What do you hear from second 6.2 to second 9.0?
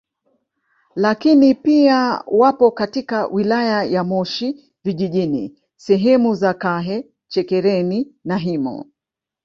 za Kahe Chekereni na Himo